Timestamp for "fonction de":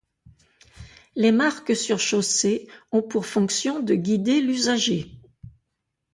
3.27-3.93